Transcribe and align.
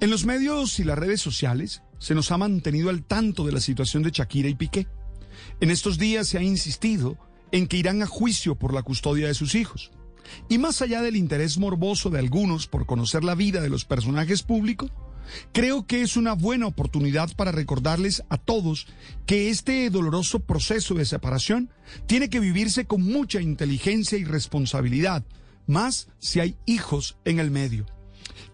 En 0.00 0.10
los 0.10 0.24
medios 0.24 0.78
y 0.78 0.84
las 0.84 0.96
redes 0.96 1.20
sociales 1.20 1.82
se 1.98 2.14
nos 2.14 2.30
ha 2.30 2.38
mantenido 2.38 2.88
al 2.88 3.02
tanto 3.02 3.44
de 3.44 3.50
la 3.50 3.58
situación 3.58 4.04
de 4.04 4.12
Shakira 4.12 4.48
y 4.48 4.54
Piqué. 4.54 4.86
En 5.60 5.72
estos 5.72 5.98
días 5.98 6.28
se 6.28 6.38
ha 6.38 6.42
insistido 6.42 7.18
en 7.50 7.66
que 7.66 7.78
irán 7.78 8.00
a 8.02 8.06
juicio 8.06 8.54
por 8.54 8.72
la 8.72 8.84
custodia 8.84 9.26
de 9.26 9.34
sus 9.34 9.56
hijos. 9.56 9.90
Y 10.48 10.58
más 10.58 10.82
allá 10.82 11.02
del 11.02 11.16
interés 11.16 11.58
morboso 11.58 12.10
de 12.10 12.20
algunos 12.20 12.68
por 12.68 12.86
conocer 12.86 13.24
la 13.24 13.34
vida 13.34 13.60
de 13.60 13.70
los 13.70 13.84
personajes 13.84 14.44
públicos, 14.44 14.92
creo 15.52 15.84
que 15.84 16.02
es 16.02 16.16
una 16.16 16.34
buena 16.34 16.68
oportunidad 16.68 17.34
para 17.34 17.50
recordarles 17.50 18.22
a 18.28 18.36
todos 18.38 18.86
que 19.26 19.50
este 19.50 19.90
doloroso 19.90 20.38
proceso 20.38 20.94
de 20.94 21.06
separación 21.06 21.70
tiene 22.06 22.30
que 22.30 22.38
vivirse 22.38 22.84
con 22.84 23.02
mucha 23.02 23.40
inteligencia 23.40 24.16
y 24.16 24.24
responsabilidad, 24.24 25.24
más 25.66 26.06
si 26.20 26.38
hay 26.38 26.56
hijos 26.66 27.16
en 27.24 27.40
el 27.40 27.50
medio. 27.50 27.97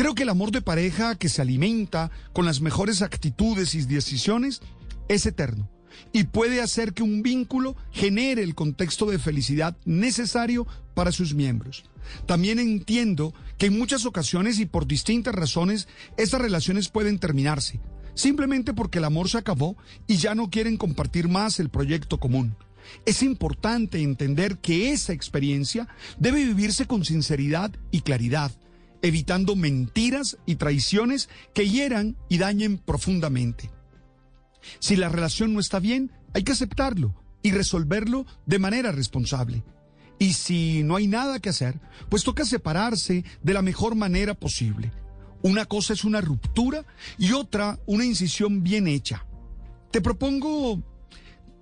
Creo 0.00 0.14
que 0.14 0.22
el 0.22 0.30
amor 0.30 0.50
de 0.50 0.62
pareja 0.62 1.14
que 1.14 1.28
se 1.28 1.42
alimenta 1.42 2.10
con 2.32 2.46
las 2.46 2.62
mejores 2.62 3.02
actitudes 3.02 3.74
y 3.74 3.82
decisiones 3.82 4.62
es 5.08 5.26
eterno 5.26 5.68
y 6.10 6.24
puede 6.24 6.62
hacer 6.62 6.94
que 6.94 7.02
un 7.02 7.22
vínculo 7.22 7.76
genere 7.90 8.42
el 8.42 8.54
contexto 8.54 9.04
de 9.04 9.18
felicidad 9.18 9.76
necesario 9.84 10.66
para 10.94 11.12
sus 11.12 11.34
miembros. 11.34 11.84
También 12.24 12.58
entiendo 12.58 13.34
que 13.58 13.66
en 13.66 13.78
muchas 13.78 14.06
ocasiones 14.06 14.58
y 14.58 14.64
por 14.64 14.86
distintas 14.86 15.34
razones 15.34 15.86
estas 16.16 16.40
relaciones 16.40 16.88
pueden 16.88 17.18
terminarse, 17.18 17.78
simplemente 18.14 18.72
porque 18.72 19.00
el 19.00 19.04
amor 19.04 19.28
se 19.28 19.36
acabó 19.36 19.76
y 20.06 20.16
ya 20.16 20.34
no 20.34 20.48
quieren 20.48 20.78
compartir 20.78 21.28
más 21.28 21.60
el 21.60 21.68
proyecto 21.68 22.18
común. 22.18 22.56
Es 23.04 23.22
importante 23.22 24.00
entender 24.00 24.60
que 24.60 24.92
esa 24.92 25.12
experiencia 25.12 25.88
debe 26.18 26.42
vivirse 26.42 26.86
con 26.86 27.04
sinceridad 27.04 27.70
y 27.90 28.00
claridad 28.00 28.50
evitando 29.02 29.56
mentiras 29.56 30.38
y 30.46 30.56
traiciones 30.56 31.28
que 31.54 31.68
hieran 31.68 32.16
y 32.28 32.38
dañen 32.38 32.78
profundamente. 32.78 33.70
Si 34.78 34.96
la 34.96 35.08
relación 35.08 35.54
no 35.54 35.60
está 35.60 35.78
bien, 35.78 36.12
hay 36.34 36.44
que 36.44 36.52
aceptarlo 36.52 37.14
y 37.42 37.52
resolverlo 37.52 38.26
de 38.46 38.58
manera 38.58 38.92
responsable. 38.92 39.64
Y 40.18 40.34
si 40.34 40.82
no 40.82 40.96
hay 40.96 41.06
nada 41.06 41.40
que 41.40 41.48
hacer, 41.48 41.80
pues 42.10 42.24
toca 42.24 42.44
separarse 42.44 43.24
de 43.42 43.54
la 43.54 43.62
mejor 43.62 43.94
manera 43.94 44.34
posible. 44.34 44.92
Una 45.42 45.64
cosa 45.64 45.94
es 45.94 46.04
una 46.04 46.20
ruptura 46.20 46.84
y 47.16 47.32
otra 47.32 47.78
una 47.86 48.04
incisión 48.04 48.62
bien 48.62 48.86
hecha. 48.86 49.24
Te 49.90 50.02
propongo 50.02 50.82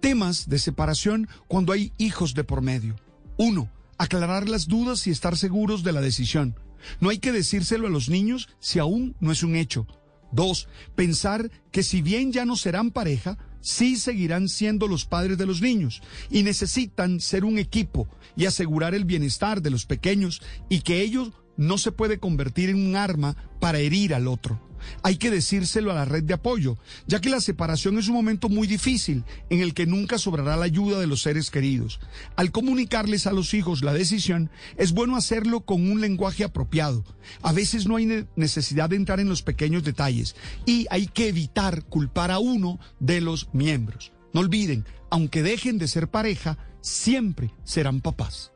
temas 0.00 0.48
de 0.48 0.58
separación 0.58 1.28
cuando 1.46 1.72
hay 1.72 1.92
hijos 1.98 2.34
de 2.34 2.42
por 2.42 2.60
medio. 2.60 2.96
Uno, 3.36 3.70
aclarar 3.96 4.48
las 4.48 4.66
dudas 4.66 5.06
y 5.06 5.10
estar 5.10 5.36
seguros 5.36 5.84
de 5.84 5.92
la 5.92 6.00
decisión. 6.00 6.56
No 7.00 7.10
hay 7.10 7.18
que 7.18 7.32
decírselo 7.32 7.86
a 7.86 7.90
los 7.90 8.08
niños 8.08 8.48
si 8.60 8.78
aún 8.78 9.16
no 9.20 9.32
es 9.32 9.42
un 9.42 9.56
hecho. 9.56 9.86
Dos, 10.30 10.68
pensar 10.94 11.50
que 11.70 11.82
si 11.82 12.02
bien 12.02 12.32
ya 12.32 12.44
no 12.44 12.56
serán 12.56 12.90
pareja, 12.90 13.38
sí 13.60 13.96
seguirán 13.96 14.48
siendo 14.48 14.86
los 14.86 15.04
padres 15.04 15.38
de 15.38 15.46
los 15.46 15.60
niños 15.60 16.02
y 16.30 16.42
necesitan 16.42 17.20
ser 17.20 17.44
un 17.44 17.58
equipo 17.58 18.08
y 18.36 18.46
asegurar 18.46 18.94
el 18.94 19.04
bienestar 19.04 19.62
de 19.62 19.70
los 19.70 19.86
pequeños 19.86 20.42
y 20.68 20.80
que 20.80 21.00
ellos 21.00 21.32
no 21.56 21.78
se 21.78 21.92
puede 21.92 22.18
convertir 22.18 22.70
en 22.70 22.86
un 22.86 22.96
arma 22.96 23.36
para 23.58 23.78
herir 23.78 24.14
al 24.14 24.28
otro. 24.28 24.67
Hay 25.02 25.16
que 25.16 25.30
decírselo 25.30 25.90
a 25.90 25.94
la 25.94 26.04
red 26.04 26.24
de 26.24 26.34
apoyo, 26.34 26.78
ya 27.06 27.20
que 27.20 27.30
la 27.30 27.40
separación 27.40 27.98
es 27.98 28.08
un 28.08 28.14
momento 28.14 28.48
muy 28.48 28.66
difícil 28.66 29.24
en 29.50 29.60
el 29.60 29.74
que 29.74 29.86
nunca 29.86 30.18
sobrará 30.18 30.56
la 30.56 30.64
ayuda 30.64 31.00
de 31.00 31.06
los 31.06 31.22
seres 31.22 31.50
queridos. 31.50 32.00
Al 32.36 32.50
comunicarles 32.50 33.26
a 33.26 33.32
los 33.32 33.54
hijos 33.54 33.82
la 33.82 33.92
decisión, 33.92 34.50
es 34.76 34.92
bueno 34.92 35.16
hacerlo 35.16 35.60
con 35.60 35.90
un 35.90 36.00
lenguaje 36.00 36.44
apropiado. 36.44 37.04
A 37.42 37.52
veces 37.52 37.86
no 37.86 37.96
hay 37.96 38.26
necesidad 38.36 38.90
de 38.90 38.96
entrar 38.96 39.20
en 39.20 39.28
los 39.28 39.42
pequeños 39.42 39.84
detalles 39.84 40.36
y 40.66 40.86
hay 40.90 41.06
que 41.06 41.28
evitar 41.28 41.84
culpar 41.84 42.30
a 42.30 42.38
uno 42.38 42.78
de 43.00 43.20
los 43.20 43.48
miembros. 43.52 44.12
No 44.32 44.40
olviden, 44.40 44.84
aunque 45.10 45.42
dejen 45.42 45.78
de 45.78 45.88
ser 45.88 46.08
pareja, 46.08 46.58
siempre 46.80 47.52
serán 47.64 48.00
papás. 48.00 48.52